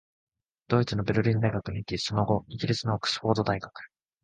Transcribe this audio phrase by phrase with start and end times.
[0.67, 3.83] ドイツのベルリン大学に行き、その後、イギリスのオックスフォード大学、